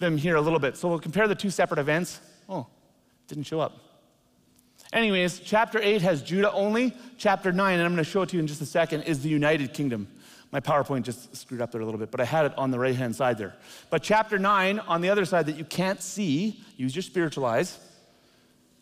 [0.00, 0.76] them here a little bit.
[0.76, 2.20] So we'll compare the two separate events.
[2.48, 2.66] Oh,
[3.28, 3.78] didn't show up.
[4.92, 6.96] Anyways, chapter 8 has Judah only.
[7.16, 9.22] Chapter 9, and I'm going to show it to you in just a second, is
[9.22, 10.08] the United Kingdom.
[10.50, 12.78] My PowerPoint just screwed up there a little bit, but I had it on the
[12.78, 13.54] right hand side there.
[13.88, 17.78] But chapter 9, on the other side that you can't see, use your spiritual eyes,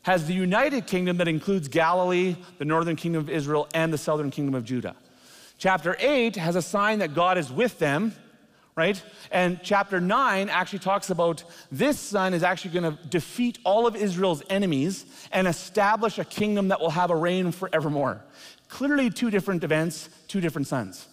[0.03, 4.31] has the United Kingdom that includes Galilee, the northern kingdom of Israel, and the southern
[4.31, 4.97] kingdom of Judah.
[5.59, 8.15] Chapter 8 has a sign that God is with them
[8.79, 9.03] right?
[9.33, 13.97] And chapter 9 actually talks about this son is actually going to defeat all of
[13.97, 18.23] Israel's enemies and establish a kingdom that will have a reign forevermore.
[18.69, 21.09] Clearly, two different events, two different sons.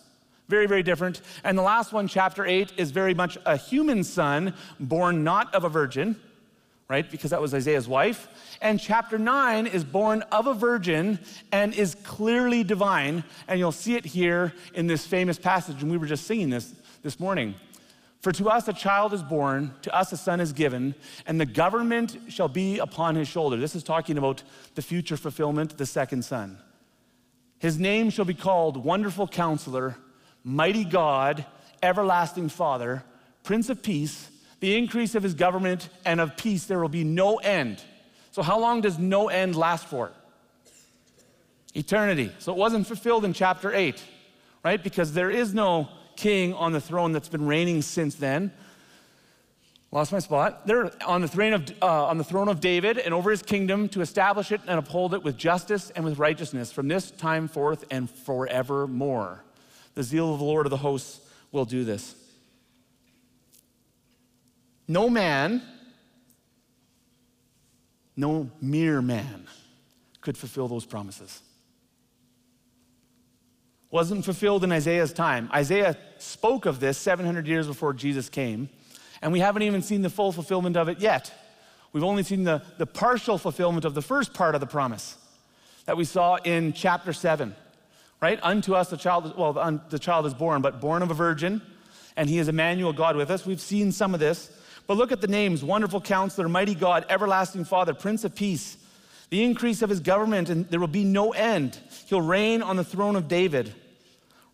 [0.48, 1.22] Very, very different.
[1.44, 5.64] And the last one, chapter 8, is very much a human son born not of
[5.64, 6.18] a virgin,
[6.88, 7.10] right?
[7.10, 8.28] Because that was Isaiah's wife.
[8.62, 11.18] And chapter 9 is born of a virgin
[11.52, 13.24] and is clearly divine.
[13.48, 15.82] And you'll see it here in this famous passage.
[15.82, 17.54] And we were just singing this this morning.
[18.22, 20.96] For to us a child is born, to us a son is given,
[21.28, 23.58] and the government shall be upon his shoulder.
[23.58, 24.42] This is talking about
[24.74, 26.58] the future fulfillment, the second son.
[27.60, 29.98] His name shall be called Wonderful Counselor,
[30.44, 31.46] Mighty God,
[31.84, 33.04] Everlasting Father,
[33.44, 34.28] Prince of Peace.
[34.60, 37.84] The increase of his government and of peace there will be no end.
[38.32, 40.12] So, how long does no end last for?
[41.76, 42.32] Eternity.
[42.40, 44.04] So, it wasn't fulfilled in chapter 8,
[44.64, 44.84] right?
[44.84, 48.52] Because there is no king on the throne that's been reigning since then.
[49.92, 50.68] Lost my spot.
[50.68, 53.88] They're on the, throne of, uh, on the throne of David and over his kingdom
[53.90, 57.86] to establish it and uphold it with justice and with righteousness from this time forth
[57.90, 59.44] and forevermore.
[59.94, 61.22] The zeal of the Lord of the hosts
[61.54, 62.14] will do this.
[64.88, 65.62] No man,
[68.18, 69.48] no mere man
[70.20, 71.42] could fulfill those promises.
[73.96, 75.50] Wasn't fulfilled in Isaiah's time.
[75.54, 78.68] Isaiah spoke of this 700 years before Jesus came
[79.22, 81.32] and we haven't even seen the full fulfillment of it yet.
[81.94, 85.16] We've only seen the, the partial fulfillment of the first part of the promise
[85.86, 87.56] that we saw in chapter 7,
[88.20, 88.38] right?
[88.44, 91.62] Unto us the child, well, the, the child is born, but born of a virgin,
[92.18, 93.46] and he is Emmanuel, God with us.
[93.46, 94.52] We've seen some of this.
[94.88, 98.76] But look at the names Wonderful Counselor, Mighty God, Everlasting Father, Prince of Peace.
[99.30, 101.80] The increase of his government, and there will be no end.
[102.08, 103.74] He'll reign on the throne of David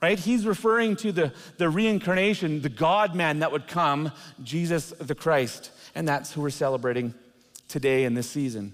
[0.01, 0.17] right?
[0.17, 4.11] He's referring to the, the reincarnation, the God man that would come,
[4.43, 5.71] Jesus the Christ.
[5.93, 7.13] And that's who we're celebrating
[7.67, 8.73] today in this season.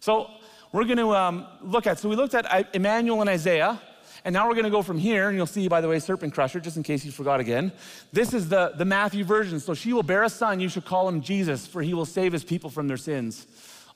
[0.00, 0.30] So
[0.72, 3.80] we're going to um, look at, so we looked at Emmanuel and Isaiah.
[4.24, 6.34] And now we're going to go from here, and you'll see, by the way, Serpent
[6.34, 7.70] Crusher, just in case you forgot again.
[8.12, 9.60] This is the, the Matthew version.
[9.60, 12.32] So she will bear a son, you should call him Jesus, for he will save
[12.32, 13.46] his people from their sins.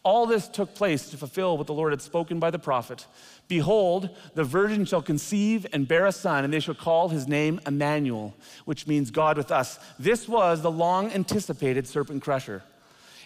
[0.02, 3.06] All this took place to fulfill what the Lord had spoken by the prophet.
[3.48, 7.60] Behold, the virgin shall conceive and bear a son, and they shall call his name
[7.66, 8.34] Emmanuel,
[8.64, 9.78] which means God with us.
[9.98, 12.62] This was the long anticipated serpent crusher.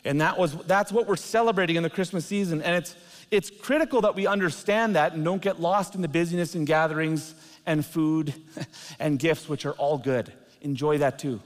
[0.05, 2.61] And that was, that's what we're celebrating in the Christmas season.
[2.61, 2.97] And it's,
[3.31, 7.35] it's critical that we understand that and don't get lost in the busyness and gatherings
[7.67, 8.35] and food
[8.99, 10.33] and gifts, which are all good.
[10.61, 11.41] Enjoy that too.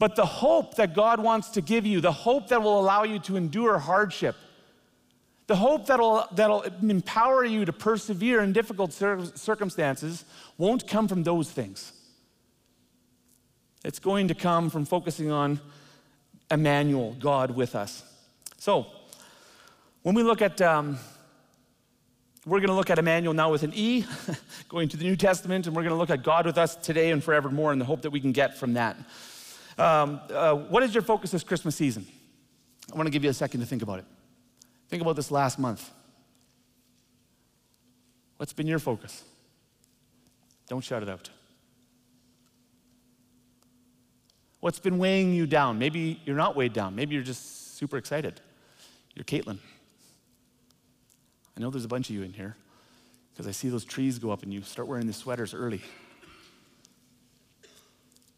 [0.00, 3.18] But the hope that God wants to give you, the hope that will allow you
[3.20, 4.34] to endure hardship,
[5.46, 10.24] the hope that'll, that'll empower you to persevere in difficult circumstances
[10.56, 11.92] won't come from those things.
[13.84, 15.60] It's going to come from focusing on
[16.50, 18.02] Emmanuel, God with us.
[18.56, 18.86] So,
[20.00, 20.98] when we look at, um,
[22.46, 24.06] we're going to look at Emmanuel now with an E,
[24.70, 27.10] going to the New Testament, and we're going to look at God with us today
[27.10, 28.96] and forevermore, and the hope that we can get from that.
[29.80, 32.06] Um, uh, what is your focus this Christmas season?
[32.92, 34.04] I want to give you a second to think about it.
[34.90, 35.90] Think about this last month.
[38.36, 39.24] What's been your focus?
[40.68, 41.30] Don't shout it out.
[44.60, 45.78] What's been weighing you down?
[45.78, 46.94] Maybe you're not weighed down.
[46.94, 48.38] Maybe you're just super excited.
[49.14, 49.58] You're Caitlin.
[51.56, 52.54] I know there's a bunch of you in here
[53.32, 55.80] because I see those trees go up and you start wearing the sweaters early.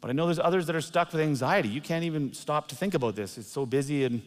[0.02, 1.68] But I know there's others that are stuck with anxiety.
[1.68, 3.38] You can't even stop to think about this.
[3.38, 4.20] It's so busy and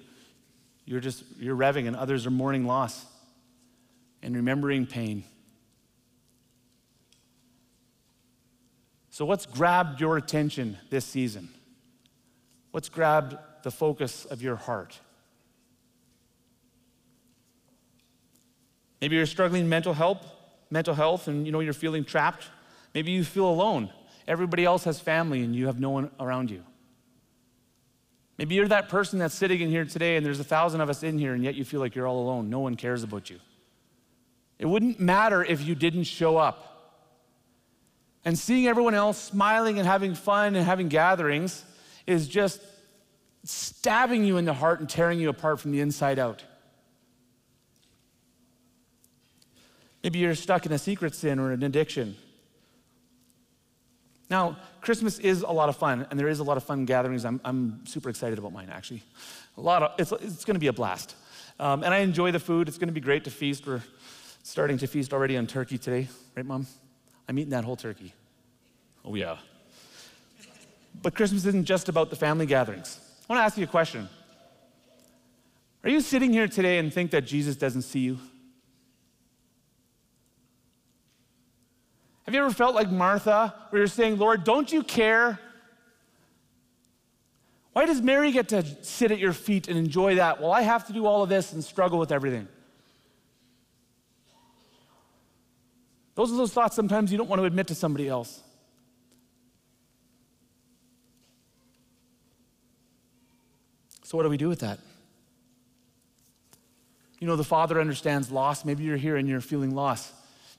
[0.86, 3.06] you're just you're revving and others are mourning loss
[4.24, 5.26] and remembering pain.
[9.10, 11.50] So what's grabbed your attention this season?
[12.72, 14.98] What's grabbed the focus of your heart?
[19.02, 20.26] Maybe you're struggling mental health,
[20.70, 22.46] mental health and you know you're feeling trapped.
[22.94, 23.90] Maybe you feel alone.
[24.28, 26.64] Everybody else has family and you have no one around you.
[28.38, 31.04] Maybe you're that person that's sitting in here today and there's a thousand of us
[31.04, 32.50] in here and yet you feel like you're all alone.
[32.50, 33.40] No one cares about you.
[34.60, 36.72] It wouldn't matter if you didn't show up.
[38.26, 41.64] And seeing everyone else smiling and having fun and having gatherings
[42.08, 42.60] is just
[43.44, 46.44] stabbing you in the heart and tearing you apart from the inside out.
[50.04, 52.16] Maybe you're stuck in a secret sin or an addiction.
[54.30, 57.26] Now, Christmas is a lot of fun, and there is a lot of fun gatherings.
[57.26, 59.04] I'm, I'm super excited about mine, actually.
[59.58, 61.16] A lot of, it's, it's going to be a blast.
[61.60, 62.68] Um, and I enjoy the food.
[62.68, 63.68] It's going to be great to feast.
[63.68, 63.84] We're
[64.44, 66.66] starting to feast already on turkey today, right, Mom?
[67.28, 68.14] I'm eating that whole turkey.
[69.04, 69.38] Oh, yeah.
[71.02, 73.00] But Christmas isn't just about the family gatherings.
[73.30, 74.10] I want to ask you a question.
[75.84, 78.20] Are you sitting here today and think that Jesus doesn't see you?
[82.26, 85.40] Have you ever felt like Martha, where you're saying, Lord, don't you care?
[87.74, 90.88] Why does Mary get to sit at your feet and enjoy that while I have
[90.88, 92.48] to do all of this and struggle with everything?
[96.16, 98.42] Those are those thoughts sometimes you don't want to admit to somebody else.
[104.04, 104.80] So, what do we do with that?
[107.20, 108.66] You know, the Father understands loss.
[108.66, 110.12] Maybe you're here and you're feeling loss.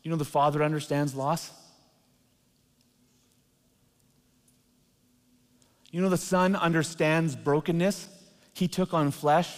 [0.06, 1.50] You know, the Father understands loss.
[5.90, 8.06] You know, the Son understands brokenness.
[8.54, 9.52] He took on flesh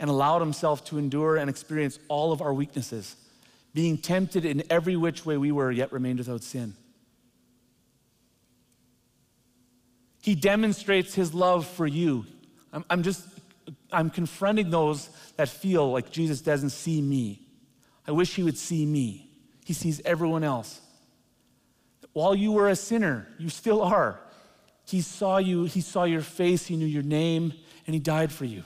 [0.00, 3.14] and allowed himself to endure and experience all of our weaknesses,
[3.74, 6.74] being tempted in every which way we were, yet remained without sin.
[10.20, 12.26] He demonstrates his love for you.
[12.72, 13.24] I'm, I'm just,
[13.92, 17.46] I'm confronting those that feel like Jesus doesn't see me.
[18.04, 19.28] I wish he would see me.
[19.64, 20.80] He sees everyone else.
[22.12, 24.20] While you were a sinner, you still are.
[24.86, 27.54] He saw you, he saw your face, he knew your name,
[27.86, 28.64] and he died for you.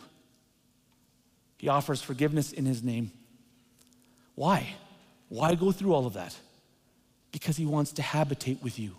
[1.58, 3.12] He offers forgiveness in his name.
[4.34, 4.74] Why?
[5.28, 6.36] Why go through all of that?
[7.32, 8.96] Because he wants to habitate with you.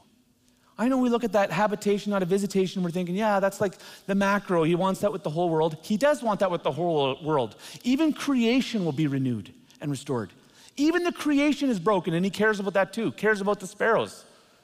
[0.77, 3.73] I know we look at that habitation, not a visitation, we're thinking, yeah, that's like
[4.05, 4.63] the macro.
[4.63, 5.77] He wants that with the whole world.
[5.81, 7.55] He does want that with the whole world.
[7.83, 10.31] Even creation will be renewed and restored.
[10.77, 14.23] Even the creation is broken, and he cares about that too, cares about the sparrows.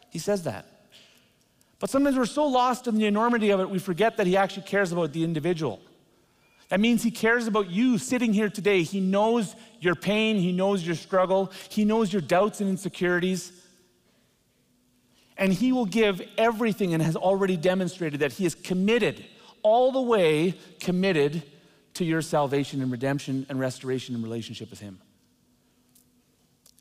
[0.09, 0.67] He says that.
[1.79, 4.63] But sometimes we're so lost in the enormity of it, we forget that he actually
[4.63, 5.81] cares about the individual.
[6.69, 8.83] That means he cares about you sitting here today.
[8.83, 13.51] He knows your pain, he knows your struggle, he knows your doubts and insecurities.
[15.37, 19.25] And he will give everything and has already demonstrated that he is committed,
[19.61, 21.43] all the way committed
[21.95, 24.99] to your salvation and redemption and restoration and relationship with him.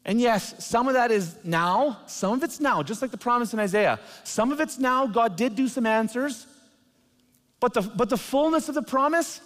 [0.05, 3.53] And yes, some of that is now, some of it's now, just like the promise
[3.53, 4.00] in Isaiah.
[4.24, 6.46] Some of it's now, God did do some answers,
[7.61, 9.40] but the, but the fullness of the promise,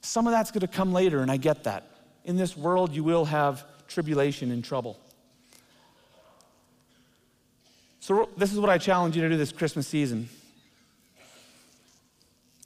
[0.00, 1.90] some of that's going to come later, and I get that.
[2.24, 4.98] In this world, you will have tribulation and trouble.
[8.00, 10.28] So, this is what I challenge you to do this Christmas season.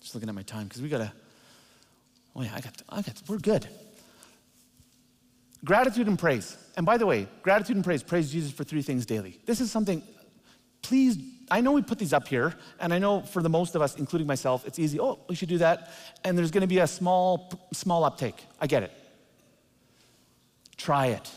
[0.00, 1.12] Just looking at my time, because we got to,
[2.36, 3.66] oh yeah, I got, I got, we're good.
[5.64, 6.56] Gratitude and praise.
[6.76, 9.38] And by the way, gratitude and praise, praise Jesus for three things daily.
[9.44, 10.02] This is something,
[10.82, 11.18] please,
[11.50, 13.96] I know we put these up here, and I know for the most of us,
[13.96, 15.90] including myself, it's easy, oh, we should do that.
[16.24, 18.42] And there's gonna be a small, small uptake.
[18.60, 18.92] I get it.
[20.76, 21.30] Try it.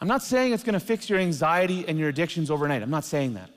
[0.00, 2.82] I'm not saying it's going to fix your anxiety and your addictions overnight.
[2.82, 3.50] I'm not saying that.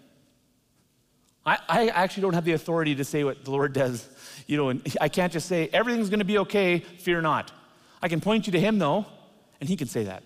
[1.46, 4.08] I, I, actually don't have the authority to say what the Lord does.
[4.50, 7.52] You know, and I can't just say, everything's going to be okay, fear not.
[8.02, 9.06] I can point you to Him, though,
[9.60, 10.24] and He can say that.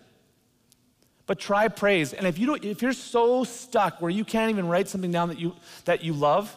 [1.25, 2.13] But try praise.
[2.13, 5.27] And if, you don't, if you're so stuck where you can't even write something down
[5.27, 5.53] that you,
[5.83, 6.55] that you love,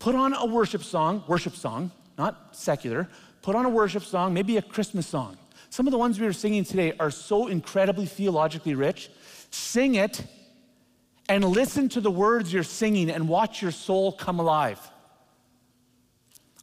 [0.00, 3.08] put on a worship song, worship song, not secular.
[3.42, 5.38] Put on a worship song, maybe a Christmas song.
[5.70, 9.08] Some of the ones we were singing today are so incredibly theologically rich.
[9.52, 10.24] Sing it
[11.28, 14.80] and listen to the words you're singing and watch your soul come alive.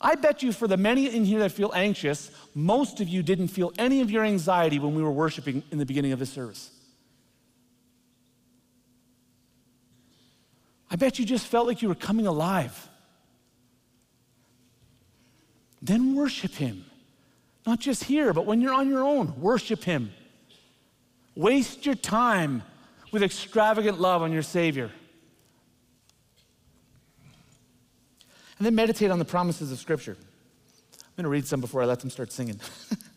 [0.02, 3.50] I bet you, for the many in here that feel anxious, most of you didn't
[3.50, 6.72] feel any of your anxiety when we were worshiping in the beginning of the service.
[10.90, 12.88] I bet you just felt like you were coming alive.
[15.82, 16.86] Then worship Him.
[17.66, 20.12] Not just here, but when you're on your own, worship Him.
[21.36, 22.64] Waste your time
[23.12, 24.92] with extravagant love on your Savior.
[28.60, 30.18] And then meditate on the promises of Scripture.
[30.20, 32.60] I'm going to read some before I let them start singing.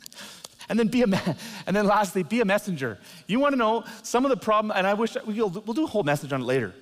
[0.69, 1.37] and then be a
[1.67, 2.99] and then lastly, be a messenger.
[3.27, 5.89] You want to know some of the problem, and I wish we'll, we'll do a
[5.89, 6.73] whole message on it later.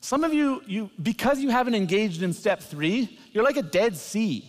[0.00, 3.96] Some of you, you, because you haven't engaged in step three, you're like a dead
[3.96, 4.44] sea.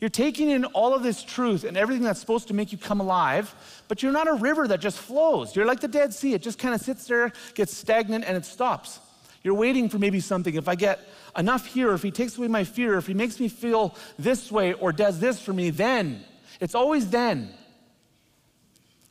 [0.00, 3.00] You're taking in all of this truth and everything that's supposed to make you come
[3.00, 3.54] alive,
[3.88, 5.54] but you're not a river that just flows.
[5.54, 6.34] You're like the Dead Sea.
[6.34, 9.00] It just kind of sits there, gets stagnant, and it stops.
[9.44, 10.54] You're waiting for maybe something.
[10.54, 11.00] If I get
[11.36, 14.72] enough here, if he takes away my fear, if he makes me feel this way
[14.72, 16.24] or does this for me, then.
[16.60, 17.52] It's always then.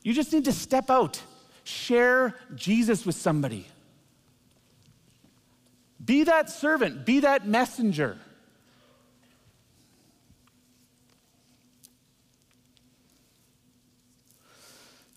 [0.02, 1.22] You just need to step out,
[1.62, 3.68] share Jesus with somebody.
[6.04, 8.18] Be that servant, be that messenger.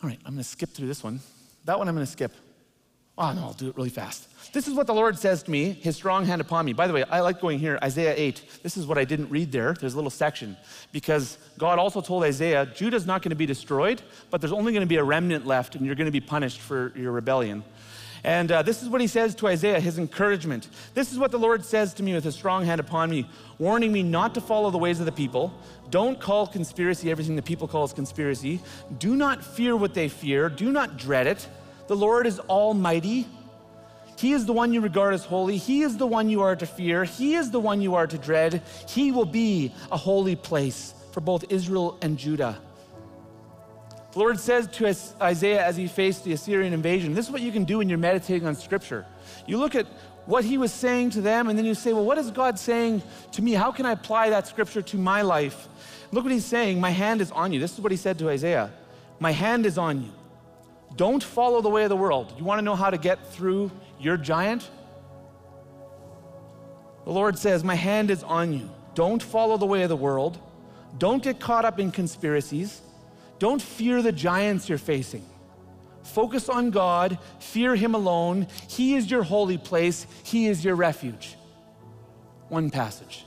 [0.04, 1.22] All right, I'm going to skip through this one.
[1.66, 2.32] That one I'm going to skip.
[3.18, 4.28] Oh, no, I'll do it really fast.
[4.54, 6.74] This is what the Lord says to me, his strong hand upon me.
[6.74, 8.62] By the way, I like going here, Isaiah 8.
[8.64, 9.74] This is what I didn't read there.
[9.74, 10.56] There's a little section
[10.92, 14.82] because God also told Isaiah, Judah's not going to be destroyed, but there's only going
[14.82, 17.64] to be a remnant left, and you're going to be punished for your rebellion.
[18.24, 20.70] And uh, this is what he says to Isaiah, his encouragement.
[20.94, 23.92] This is what the Lord says to me with his strong hand upon me, warning
[23.92, 25.54] me not to follow the ways of the people.
[25.90, 28.60] Don't call conspiracy everything the people call calls conspiracy.
[28.98, 30.50] Do not fear what they fear.
[30.50, 31.48] Do not dread it.
[31.88, 33.28] The Lord is almighty.
[34.18, 35.58] He is the one you regard as holy.
[35.58, 37.04] He is the one you are to fear.
[37.04, 38.62] He is the one you are to dread.
[38.88, 42.60] He will be a holy place for both Israel and Judah.
[44.12, 47.52] The Lord says to Isaiah as he faced the Assyrian invasion, this is what you
[47.52, 49.06] can do when you're meditating on Scripture.
[49.46, 49.86] You look at
[50.26, 53.02] what he was saying to them, and then you say, Well, what is God saying
[53.32, 53.54] to me?
[53.54, 55.70] How can I apply that Scripture to my life?
[56.12, 57.60] Look what he's saying My hand is on you.
[57.60, 58.72] This is what he said to Isaiah
[59.20, 60.12] My hand is on you.
[60.96, 62.34] Don't follow the way of the world.
[62.38, 64.70] You want to know how to get through your giant?
[67.06, 68.70] The Lord says, My hand is on you.
[68.96, 70.40] Don't follow the way of the world.
[70.98, 72.82] Don't get caught up in conspiracies.
[73.40, 75.24] Don't fear the giants you're facing.
[76.04, 78.48] Focus on God, fear Him alone.
[78.68, 81.36] He is your holy place, He is your refuge.
[82.50, 83.26] One passage.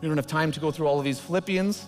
[0.00, 1.86] We don't have time to go through all of these Philippians.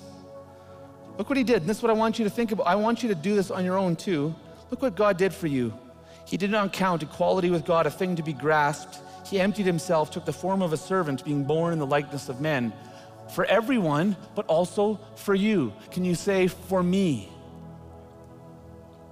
[1.21, 1.59] Look what he did.
[1.59, 2.67] And this is what I want you to think about.
[2.67, 4.35] I want you to do this on your own too.
[4.71, 5.75] Look what God did for you.
[6.25, 9.01] He did not count equality with God a thing to be grasped.
[9.27, 12.41] He emptied himself, took the form of a servant, being born in the likeness of
[12.41, 12.73] men.
[13.35, 15.75] For everyone, but also for you.
[15.91, 17.31] Can you say, for me?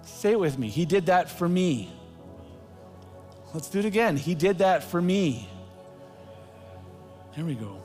[0.01, 0.69] Say it with me.
[0.71, 1.93] He did that for me.
[3.53, 4.17] Let's do it again.
[4.17, 5.47] He did that for me.
[7.33, 7.83] Here we go.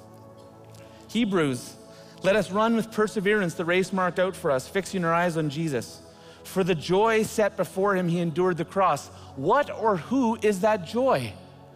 [1.10, 1.76] Hebrews
[2.24, 5.50] let us run with perseverance the race marked out for us, fixing our eyes on
[5.50, 6.02] Jesus.
[6.44, 9.08] For the joy set before him, he endured the cross.
[9.36, 11.34] What or who is that joy?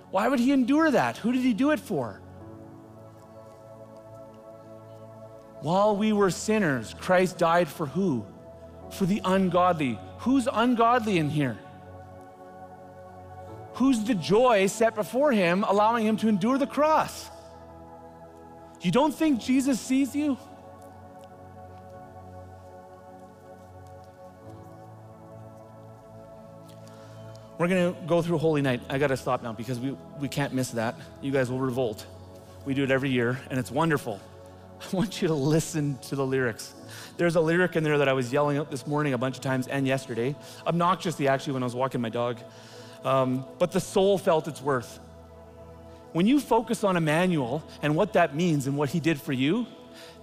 [0.09, 1.17] Why would he endure that?
[1.17, 2.21] Who did he do it for?
[5.61, 8.25] While we were sinners, Christ died for who?
[8.91, 9.99] For the ungodly.
[10.19, 11.57] Who's ungodly in here?
[13.73, 17.29] Who's the joy set before him, allowing him to endure the cross?
[18.81, 20.37] You don't think Jesus sees you?
[27.57, 28.81] We're going to go through Holy Night.
[28.87, 30.95] I got to stop now because we, we can't miss that.
[31.21, 32.05] You guys will revolt.
[32.65, 34.19] We do it every year, and it's wonderful.
[34.81, 36.75] I want you to listen to the lyrics.
[37.17, 39.41] There's a lyric in there that I was yelling out this morning a bunch of
[39.41, 40.35] times and yesterday,
[40.67, 42.37] obnoxiously actually when I was walking my dog.
[43.03, 44.99] Um, but the soul felt its worth.
[46.13, 49.67] When you focus on Emmanuel and what that means and what he did for you,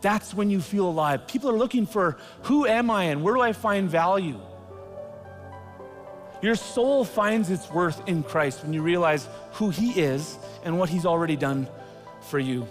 [0.00, 1.26] that's when you feel alive.
[1.26, 4.40] People are looking for who am I and where do I find value?
[6.42, 10.90] Your soul finds its worth in Christ when you realize who he is and what
[10.90, 11.68] he's already done
[12.20, 12.66] for you.